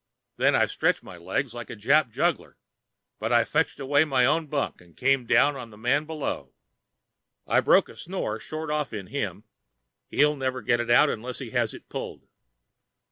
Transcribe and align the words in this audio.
Then 0.37 0.55
I 0.55 0.65
stretched 0.65 1.03
my 1.03 1.17
legs 1.17 1.53
like 1.53 1.69
a 1.69 1.75
Jap 1.75 2.09
juggler, 2.09 2.57
but 3.19 3.31
I 3.31 3.45
fetched 3.45 3.79
away 3.79 4.03
my 4.03 4.25
own 4.25 4.47
bunk 4.47 4.81
and 4.81 4.97
came 4.97 5.27
down 5.27 5.55
on 5.55 5.69
the 5.69 5.77
man 5.77 6.05
below. 6.05 6.55
I 7.45 7.59
broke 7.59 7.87
a 7.87 7.95
snore 7.95 8.39
short 8.39 8.71
off 8.71 8.93
in 8.93 9.05
him. 9.13 9.43
He'll 10.07 10.35
never 10.35 10.63
get 10.63 10.79
it 10.79 10.89
out 10.89 11.11
unless 11.11 11.37
he 11.37 11.51
has 11.51 11.75
it 11.75 11.87
pulled. 11.87 12.27